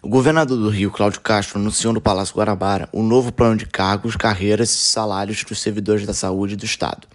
O 0.00 0.08
governador 0.08 0.56
do 0.56 0.68
Rio, 0.68 0.92
Cláudio 0.92 1.20
Castro, 1.20 1.58
anunciou 1.58 1.92
no 1.92 2.00
Palácio 2.00 2.36
Guarabara 2.36 2.88
o 2.92 3.02
novo 3.02 3.32
plano 3.32 3.56
de 3.56 3.66
cargos, 3.66 4.14
carreiras 4.14 4.70
e 4.70 4.76
salários 4.76 5.42
dos 5.42 5.60
servidores 5.60 6.06
da 6.06 6.14
saúde 6.14 6.54
do 6.54 6.64
Estado. 6.64 7.08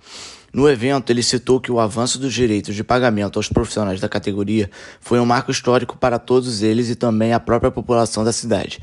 No 0.51 0.69
evento, 0.69 1.09
ele 1.09 1.23
citou 1.23 1.61
que 1.61 1.71
o 1.71 1.79
avanço 1.79 2.19
dos 2.19 2.33
direitos 2.33 2.75
de 2.75 2.83
pagamento 2.83 3.39
aos 3.39 3.47
profissionais 3.47 4.01
da 4.01 4.09
categoria 4.09 4.69
foi 4.99 5.17
um 5.17 5.25
marco 5.25 5.49
histórico 5.49 5.97
para 5.97 6.19
todos 6.19 6.61
eles 6.61 6.89
e 6.89 6.95
também 6.95 7.31
a 7.31 7.39
própria 7.39 7.71
população 7.71 8.21
da 8.21 8.33
cidade. 8.33 8.79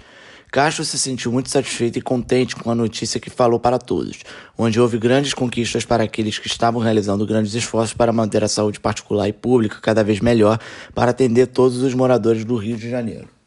Castro 0.50 0.82
se 0.82 0.98
sentiu 0.98 1.30
muito 1.30 1.50
satisfeito 1.50 1.98
e 1.98 2.02
contente 2.02 2.56
com 2.56 2.70
a 2.70 2.74
notícia 2.74 3.20
que 3.20 3.28
falou 3.28 3.60
para 3.60 3.78
todos, 3.78 4.20
onde 4.56 4.80
houve 4.80 4.96
grandes 4.98 5.34
conquistas 5.34 5.84
para 5.84 6.04
aqueles 6.04 6.38
que 6.38 6.48
estavam 6.48 6.80
realizando 6.80 7.26
grandes 7.26 7.52
esforços 7.52 7.92
para 7.92 8.14
manter 8.14 8.42
a 8.42 8.48
saúde 8.48 8.80
particular 8.80 9.28
e 9.28 9.32
pública 9.32 9.78
cada 9.80 10.02
vez 10.02 10.20
melhor 10.20 10.58
para 10.94 11.10
atender 11.10 11.48
todos 11.48 11.82
os 11.82 11.92
moradores 11.92 12.46
do 12.46 12.56
Rio 12.56 12.78
de 12.78 12.88
Janeiro. 12.88 13.39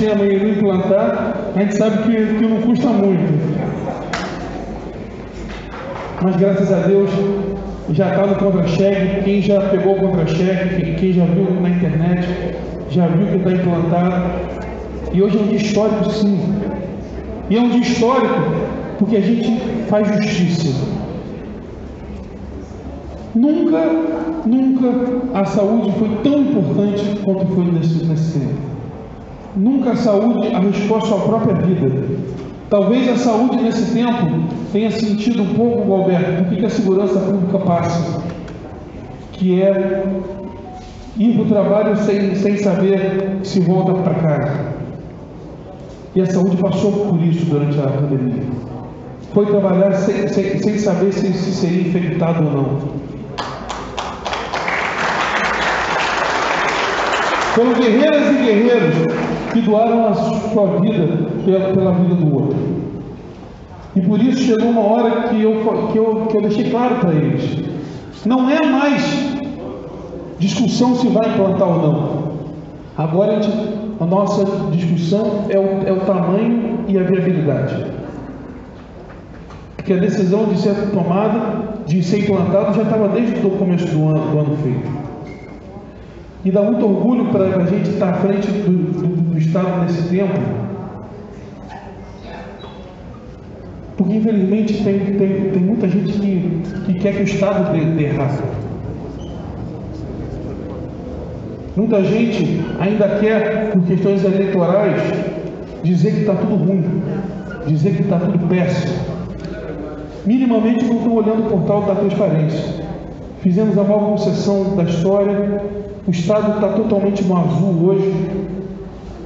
Sistema 0.00 0.24
e 0.24 0.52
implantar, 0.52 1.52
a 1.54 1.60
gente 1.60 1.76
sabe 1.76 2.04
que, 2.04 2.38
que 2.38 2.46
não 2.46 2.62
custa 2.62 2.86
muito. 2.86 3.34
Mas 6.22 6.36
graças 6.36 6.72
a 6.72 6.78
Deus 6.86 7.10
já 7.90 8.08
está 8.08 8.26
no 8.26 8.34
contra-cheque. 8.36 9.24
Quem 9.24 9.42
já 9.42 9.60
pegou 9.60 9.96
o 9.96 10.00
contra-cheque, 10.00 10.94
quem 10.94 11.12
já 11.12 11.26
viu 11.26 11.50
na 11.60 11.68
internet, 11.68 12.26
já 12.88 13.08
viu 13.08 13.26
que 13.26 13.36
está 13.36 13.50
implantado. 13.50 14.24
E 15.12 15.22
hoje 15.22 15.36
é 15.36 15.40
um 15.42 15.46
dia 15.48 15.58
histórico, 15.58 16.10
sim. 16.10 16.40
E 17.50 17.58
é 17.58 17.60
um 17.60 17.68
dia 17.68 17.82
histórico 17.82 18.40
porque 18.98 19.18
a 19.18 19.20
gente 19.20 19.60
faz 19.90 20.08
justiça. 20.08 20.82
Nunca, 23.34 23.84
nunca 24.46 25.38
a 25.38 25.44
saúde 25.44 25.92
foi 25.98 26.08
tão 26.24 26.40
importante 26.40 27.20
quanto 27.22 27.44
foi 27.48 27.64
nesse, 27.64 28.02
nesse 28.06 28.38
tempo. 28.38 28.69
Nunca 29.56 29.90
a 29.90 29.96
saúde 29.96 30.54
arriscou 30.54 31.00
sua 31.00 31.18
própria 31.18 31.54
vida. 31.54 31.90
Talvez 32.68 33.08
a 33.08 33.16
saúde 33.16 33.56
nesse 33.56 33.92
tempo 33.92 34.44
tenha 34.72 34.92
sentido 34.92 35.42
um 35.42 35.54
pouco, 35.54 35.92
Alberto, 35.92 36.50
do 36.50 36.56
que 36.56 36.64
a 36.64 36.70
segurança 36.70 37.18
pública 37.18 37.58
passa, 37.58 38.22
que 39.32 39.60
é 39.60 40.04
ir 41.16 41.34
para 41.34 41.42
o 41.42 41.46
trabalho 41.46 41.96
sem, 41.96 42.36
sem 42.36 42.58
saber 42.58 43.38
se 43.42 43.58
volta 43.60 43.94
para 43.94 44.14
casa. 44.14 44.80
E 46.14 46.20
a 46.20 46.26
saúde 46.26 46.56
passou 46.56 46.92
por 46.92 47.20
isso 47.20 47.44
durante 47.46 47.78
a 47.80 47.88
pandemia. 47.88 48.44
Foi 49.34 49.46
trabalhar 49.46 49.92
sem, 49.94 50.28
sem, 50.28 50.58
sem 50.58 50.78
saber 50.78 51.12
se, 51.12 51.32
se 51.32 51.52
seria 51.52 51.88
infectado 51.88 52.44
ou 52.44 52.52
não. 52.52 52.78
Foram 57.54 57.72
guerreiras 57.74 58.30
e 58.30 58.44
guerreiros 58.44 59.29
que 59.52 59.60
doaram 59.60 60.08
a 60.08 60.14
sua 60.14 60.66
vida 60.80 61.06
pela, 61.44 61.92
vida 61.92 62.14
do 62.14 62.34
outro. 62.34 62.56
E 63.96 64.00
por 64.00 64.20
isso 64.20 64.42
chegou 64.44 64.70
uma 64.70 64.82
hora 64.82 65.28
que 65.28 65.42
eu, 65.42 65.88
que 65.92 65.98
eu, 65.98 66.26
que 66.26 66.36
eu 66.36 66.42
deixei 66.42 66.70
claro 66.70 66.96
para 66.96 67.12
eles. 67.12 67.58
Não 68.24 68.48
é 68.48 68.64
mais 68.64 69.36
discussão 70.38 70.94
se 70.94 71.08
vai 71.08 71.28
implantar 71.30 71.68
ou 71.68 71.82
não. 71.82 72.30
Agora 72.96 73.36
a 73.36 73.40
gente 73.40 73.80
a 74.00 74.06
nossa 74.06 74.46
discussão 74.70 75.44
é 75.50 75.58
o, 75.58 75.86
é 75.86 75.92
o 75.92 76.00
tamanho 76.00 76.86
e 76.88 76.98
a 76.98 77.02
viabilidade. 77.02 77.84
Porque 79.76 79.92
a 79.92 79.96
decisão 79.96 80.46
de 80.46 80.58
ser 80.58 80.74
tomada, 80.90 81.82
de 81.86 82.02
ser 82.02 82.20
implantado, 82.20 82.74
já 82.74 82.82
estava 82.82 83.08
desde 83.08 83.46
o 83.46 83.50
começo 83.50 83.86
do 83.88 84.08
ano, 84.08 84.30
do 84.30 84.38
ano 84.38 84.56
feito. 84.62 84.90
E 86.46 86.50
dá 86.50 86.62
muito 86.62 86.82
orgulho 86.82 87.26
para 87.26 87.44
a 87.44 87.66
gente 87.66 87.90
estar 87.90 88.08
à 88.08 88.14
frente 88.14 88.50
do, 88.50 89.02
do, 89.02 89.09
do 89.40 89.46
Estado 89.46 89.82
nesse 89.82 90.02
tempo. 90.08 90.38
Porque 93.96 94.14
infelizmente 94.14 94.84
tem, 94.84 94.98
tem, 94.98 95.50
tem 95.50 95.62
muita 95.62 95.88
gente 95.88 96.12
que, 96.12 96.62
que 96.86 96.94
quer 97.00 97.14
que 97.14 97.22
o 97.22 97.24
Estado 97.24 97.72
dê, 97.72 97.84
dê. 97.84 98.10
Muita 101.76 102.04
gente 102.04 102.60
ainda 102.78 103.08
quer, 103.20 103.70
por 103.72 103.82
questões 103.82 104.24
eleitorais, 104.24 105.00
dizer 105.82 106.12
que 106.12 106.20
está 106.20 106.34
tudo 106.34 106.56
ruim, 106.56 107.02
dizer 107.66 107.94
que 107.94 108.02
está 108.02 108.18
tudo 108.18 108.46
péssimo. 108.48 108.94
Minimamente 110.26 110.84
não 110.84 110.96
estão 110.96 111.14
olhando 111.14 111.46
o 111.46 111.50
portal 111.50 111.82
da 111.82 111.94
transparência. 111.94 112.80
Fizemos 113.40 113.78
a 113.78 113.84
maior 113.84 114.10
concessão 114.10 114.76
da 114.76 114.82
história, 114.82 115.62
o 116.06 116.10
Estado 116.10 116.54
está 116.54 116.68
totalmente 116.68 117.24
no 117.24 117.36
azul 117.38 117.88
hoje. 117.88 118.59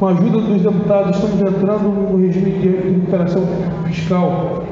Com 0.04 0.08
a 0.08 0.12
ajuda 0.12 0.38
dos 0.38 0.60
deputados, 0.60 1.16
estamos 1.16 1.40
entrando 1.40 1.88
no 1.88 2.18
regime 2.18 2.50
de 2.50 2.68
recuperação 2.68 3.42
fiscal, 3.86 4.62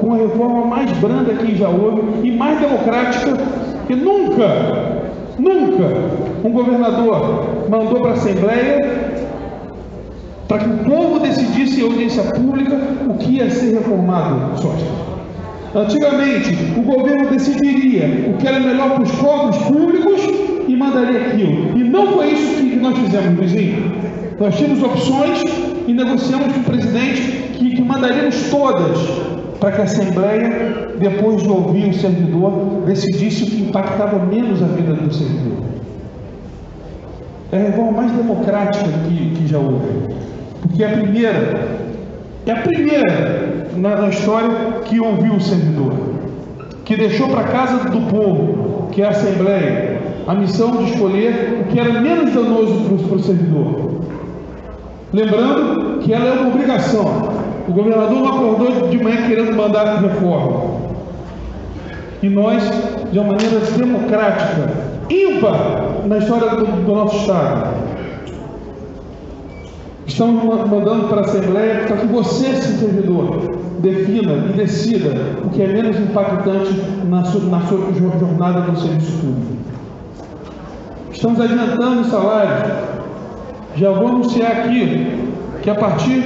com 0.00 0.14
a 0.14 0.16
reforma 0.16 0.66
mais 0.66 0.90
branda 0.98 1.32
que 1.32 1.54
já 1.54 1.68
houve 1.68 2.26
e 2.26 2.36
mais 2.36 2.58
democrática 2.58 3.36
que 3.86 3.94
nunca 3.94 4.98
Nunca 5.38 5.84
um 6.42 6.50
governador 6.50 7.68
mandou 7.70 8.00
para 8.00 8.10
a 8.10 8.14
Assembleia 8.14 9.22
para 10.48 10.58
que 10.58 10.68
o 10.68 10.78
povo 10.78 11.20
decidisse 11.20 11.80
em 11.80 11.84
audiência 11.84 12.24
pública 12.24 12.76
o 13.08 13.14
que 13.14 13.36
ia 13.36 13.48
ser 13.48 13.74
reformado. 13.74 14.40
Antigamente, 15.72 16.58
o 16.76 16.82
governo 16.82 17.30
decidiria 17.30 18.28
o 18.28 18.36
que 18.36 18.48
era 18.48 18.58
melhor 18.58 18.94
para 18.94 19.04
os 19.04 19.12
cofres 19.12 19.62
públicos 19.68 20.20
e 20.66 20.76
mandaria 20.76 21.28
aquilo. 21.28 21.78
E 21.78 21.84
não 21.84 22.08
foi 22.08 22.32
isso 22.32 22.56
que 22.56 22.74
nós 22.74 22.98
fizemos, 22.98 23.38
vizinho. 23.38 23.97
Nós 24.40 24.56
tínhamos 24.56 24.80
opções 24.84 25.42
e 25.88 25.92
negociamos 25.92 26.52
com 26.52 26.60
o 26.60 26.64
presidente 26.64 27.22
que, 27.58 27.74
que 27.74 27.82
mandaríamos 27.82 28.50
todas 28.50 28.98
para 29.58 29.72
que 29.72 29.80
a 29.80 29.84
Assembleia, 29.84 30.92
depois 30.96 31.42
de 31.42 31.48
ouvir 31.48 31.88
o 31.88 31.94
servidor, 31.94 32.82
decidisse 32.86 33.42
o 33.42 33.46
que 33.46 33.62
impactava 33.62 34.24
menos 34.24 34.62
a 34.62 34.66
vida 34.66 34.94
do 34.94 35.12
servidor. 35.12 35.64
É 37.50 37.56
a 37.56 37.60
reforma 37.64 38.02
mais 38.02 38.12
democrática 38.12 38.84
que, 39.08 39.30
que 39.34 39.48
já 39.48 39.58
houve. 39.58 39.88
Porque 40.62 40.84
é 40.84 40.86
a 40.86 40.98
primeira, 40.98 41.68
é 42.46 42.52
a 42.52 42.56
primeira 42.62 43.66
na, 43.76 43.96
na 43.96 44.08
história 44.08 44.50
que 44.84 45.00
ouviu 45.00 45.34
o 45.34 45.40
servidor, 45.40 45.94
que 46.84 46.96
deixou 46.96 47.28
para 47.28 47.40
a 47.40 47.48
casa 47.48 47.90
do 47.90 48.00
povo, 48.08 48.88
que 48.92 49.02
é 49.02 49.06
a 49.06 49.10
Assembleia, 49.10 50.00
a 50.28 50.34
missão 50.34 50.76
de 50.76 50.92
escolher 50.92 51.58
o 51.60 51.64
que 51.72 51.80
era 51.80 52.00
menos 52.00 52.32
danoso 52.32 52.84
para 53.08 53.16
o 53.16 53.18
servidor. 53.18 53.97
Lembrando 55.12 56.00
que 56.00 56.12
ela 56.12 56.26
é 56.26 56.32
uma 56.32 56.48
obrigação, 56.48 57.32
o 57.66 57.72
governador 57.72 58.10
não 58.10 58.28
acordou 58.28 58.88
de 58.88 59.02
manhã 59.02 59.26
querendo 59.26 59.56
mandar 59.56 60.00
reforma. 60.00 60.88
E 62.22 62.28
nós, 62.28 62.62
de 63.10 63.18
uma 63.18 63.32
maneira 63.32 63.60
democrática, 63.76 64.70
ímpar 65.08 66.06
na 66.06 66.18
história 66.18 66.50
do, 66.50 66.66
do 66.66 66.94
nosso 66.94 67.16
Estado, 67.16 67.74
estamos 70.06 70.44
mandando 70.44 71.08
para 71.08 71.18
a 71.18 71.24
Assembleia 71.24 71.84
para 71.86 71.96
que 71.96 72.06
você, 72.06 72.54
servidor, 72.56 73.58
defina 73.78 74.32
e 74.32 74.52
decida 74.54 75.10
o 75.44 75.48
que 75.50 75.62
é 75.62 75.68
menos 75.68 75.98
impactante 75.98 76.74
na 77.08 77.24
sua, 77.24 77.40
na 77.42 77.60
sua 77.62 77.78
jornada 78.18 78.60
no 78.60 78.76
serviço 78.76 79.12
público. 79.12 79.58
Estamos 81.12 81.40
adiantando 81.40 82.00
os 82.00 82.08
salários. 82.08 82.87
Já 83.78 83.92
vou 83.92 84.08
anunciar 84.08 84.50
aqui 84.50 85.06
que 85.62 85.70
a 85.70 85.74
partir 85.76 86.20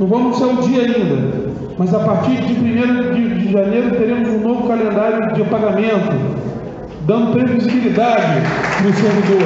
não 0.00 0.06
vamos 0.06 0.38
ser 0.38 0.44
o 0.44 0.56
dia 0.62 0.80
ainda, 0.80 1.50
mas 1.76 1.92
a 1.92 1.98
partir 1.98 2.36
de 2.36 2.54
1 2.54 3.12
de, 3.12 3.34
de 3.34 3.52
janeiro 3.52 3.90
teremos 3.90 4.30
um 4.30 4.40
novo 4.40 4.66
calendário 4.66 5.34
de 5.34 5.44
pagamento, 5.44 6.16
dando 7.02 7.32
previsibilidade 7.32 8.40
para 8.78 8.88
o 8.88 8.94
servidor. 8.94 9.42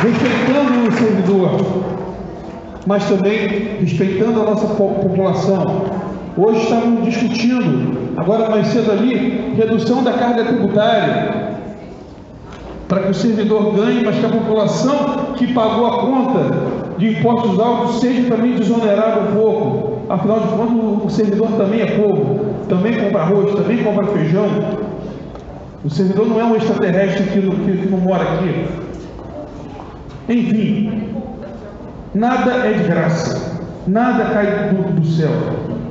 Respeitando 0.00 0.88
o 0.88 0.92
servidor, 0.92 1.84
mas 2.86 3.04
também 3.04 3.76
respeitando 3.80 4.40
a 4.40 4.44
nossa 4.44 4.68
população. 4.68 5.84
Hoje 6.34 6.62
estamos 6.62 7.04
discutindo, 7.04 8.16
agora 8.16 8.48
mais 8.48 8.68
cedo 8.68 8.90
ali, 8.90 9.52
redução 9.54 10.02
da 10.02 10.14
carga 10.14 10.44
tributária, 10.44 11.43
para 12.88 13.02
que 13.02 13.10
o 13.10 13.14
servidor 13.14 13.74
ganhe, 13.74 14.04
mas 14.04 14.16
que 14.16 14.26
a 14.26 14.28
população 14.28 15.34
que 15.36 15.52
pagou 15.52 15.86
a 15.86 15.98
conta 16.00 16.40
de 16.98 17.10
impostos 17.12 17.58
altos 17.58 18.00
seja 18.00 18.28
também 18.28 18.54
desonerada 18.56 19.20
um 19.20 19.34
pouco. 19.34 19.94
Afinal 20.08 20.40
de 20.40 20.48
contas, 20.48 21.04
o 21.04 21.10
servidor 21.10 21.48
também 21.52 21.80
é 21.80 21.86
povo, 21.86 22.40
também 22.68 22.94
compra 22.94 23.22
arroz, 23.22 23.54
também 23.54 23.82
compra 23.82 24.06
feijão. 24.06 24.46
O 25.82 25.90
servidor 25.90 26.26
não 26.26 26.40
é 26.40 26.44
um 26.44 26.56
extraterrestre 26.56 27.24
que, 27.24 27.40
que, 27.40 27.78
que 27.78 27.88
não 27.88 27.98
mora 27.98 28.22
aqui. 28.22 28.66
Enfim, 30.28 31.14
nada 32.14 32.52
é 32.66 32.72
de 32.72 32.84
graça, 32.84 33.60
nada 33.86 34.24
cai 34.26 34.70
do, 34.70 35.00
do 35.00 35.06
céu. 35.06 35.30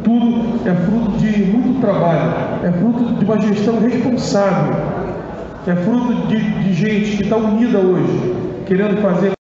Tudo 0.04 0.68
é 0.68 0.74
fruto 0.74 1.12
de 1.18 1.44
muito 1.44 1.80
trabalho, 1.80 2.34
é 2.64 2.72
fruto 2.72 3.14
de 3.16 3.26
uma 3.26 3.40
gestão 3.40 3.80
responsável 3.80 5.03
é 5.72 5.76
fruto 5.76 6.28
de, 6.28 6.40
de 6.40 6.74
gente 6.74 7.18
que 7.18 7.24
está 7.24 7.38
unida 7.38 7.80
hoje, 7.80 8.36
querendo 8.66 9.02
fazer 9.02 9.32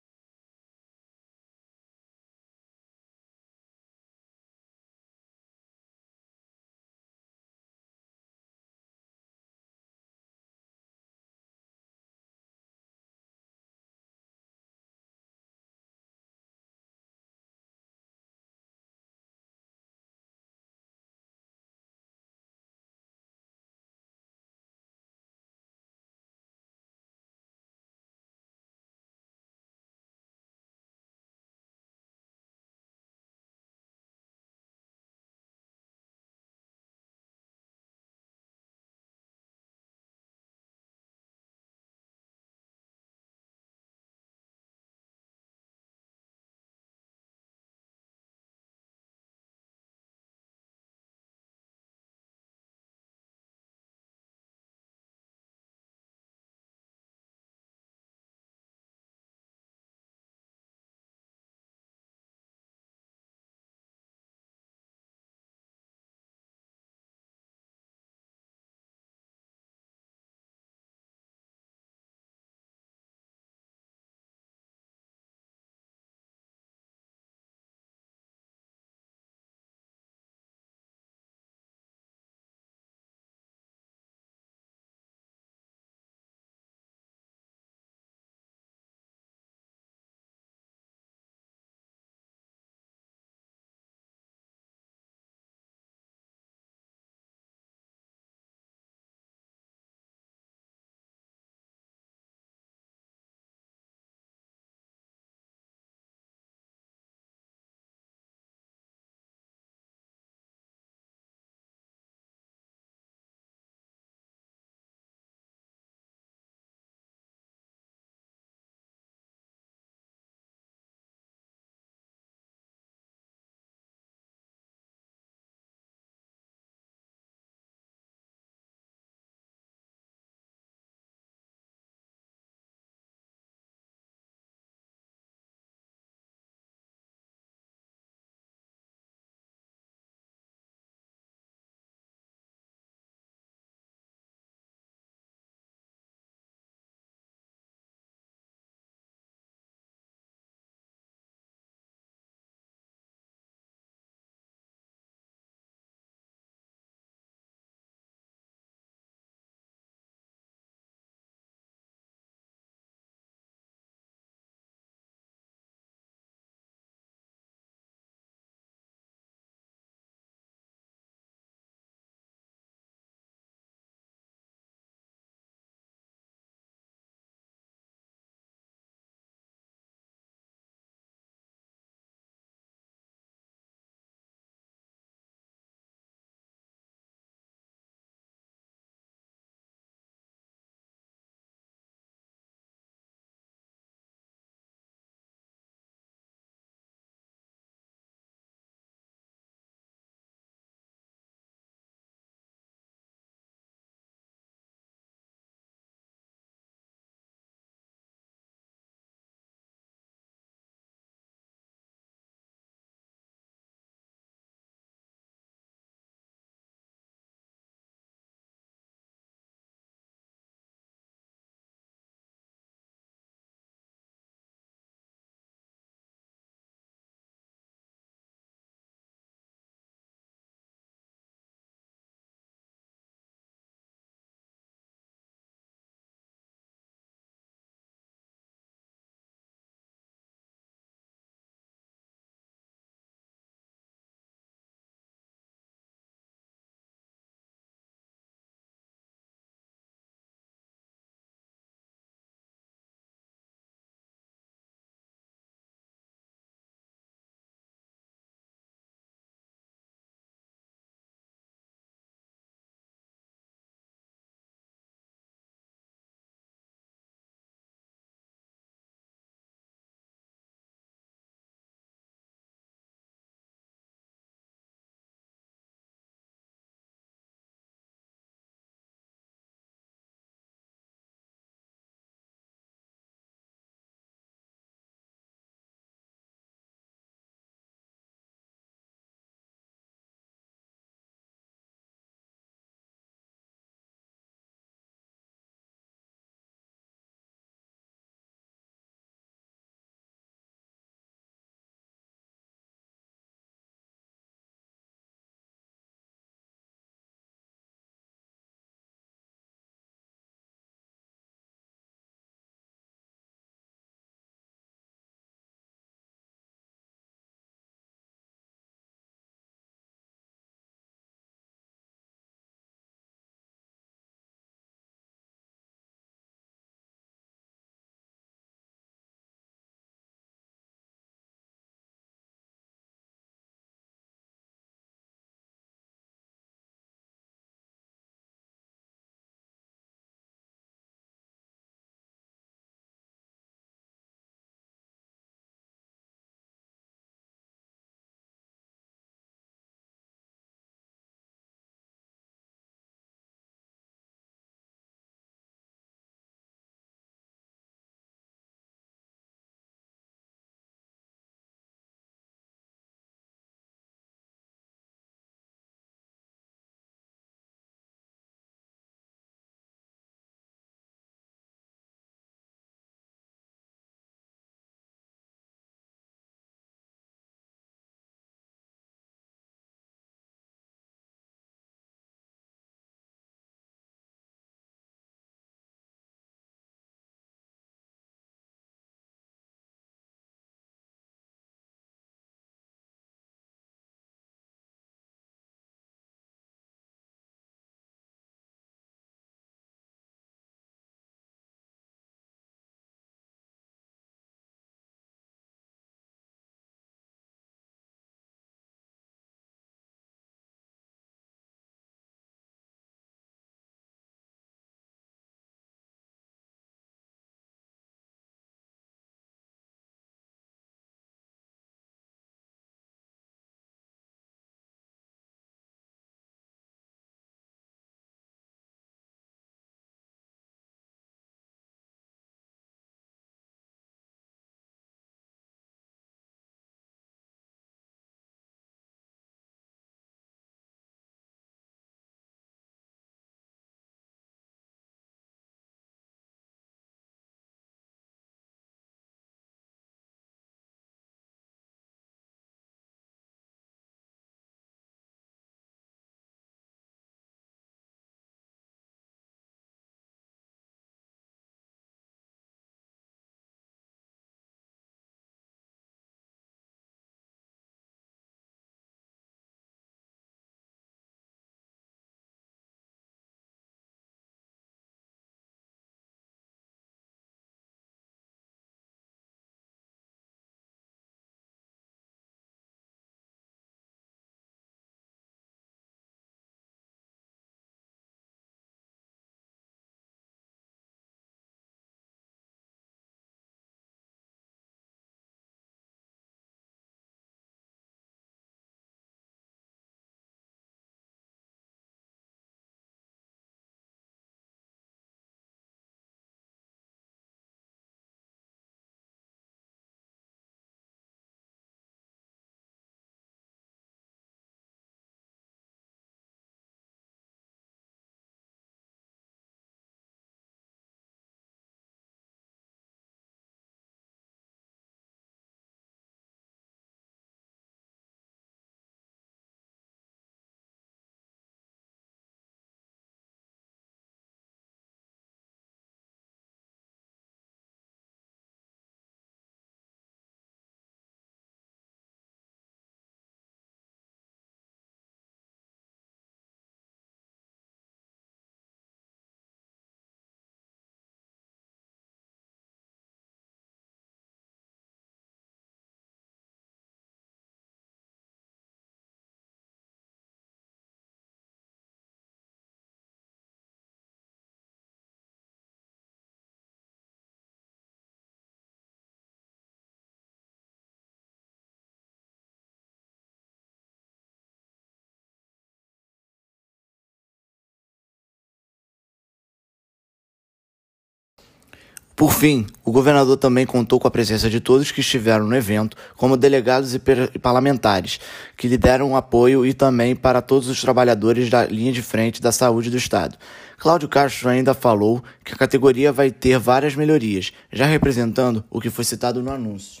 Por 582.14 582.32
fim, 582.32 582.66
o 582.84 582.92
governador 582.92 583.36
também 583.36 583.66
contou 583.66 583.98
com 583.98 584.06
a 584.06 584.10
presença 584.10 584.48
de 584.48 584.60
todos 584.60 584.92
que 584.92 585.00
estiveram 585.00 585.46
no 585.46 585.56
evento, 585.56 585.96
como 586.16 586.36
delegados 586.36 586.94
e 586.94 587.00
parlamentares, 587.40 588.20
que 588.56 588.68
lhe 588.68 588.78
deram 588.78 589.16
apoio 589.16 589.66
e 589.66 589.74
também 589.74 590.14
para 590.14 590.40
todos 590.40 590.68
os 590.68 590.80
trabalhadores 590.80 591.50
da 591.50 591.64
linha 591.66 591.92
de 591.92 592.02
frente 592.02 592.40
da 592.40 592.52
saúde 592.52 592.90
do 592.90 592.96
Estado. 592.96 593.36
Cláudio 593.78 594.08
Castro 594.08 594.48
ainda 594.48 594.74
falou 594.74 595.24
que 595.44 595.54
a 595.54 595.56
categoria 595.56 596.12
vai 596.12 596.30
ter 596.30 596.56
várias 596.56 596.94
melhorias, 596.94 597.52
já 597.72 597.84
representando 597.84 598.62
o 598.70 598.80
que 598.80 598.90
foi 598.90 599.04
citado 599.04 599.42
no 599.42 599.50
anúncio. 599.50 600.00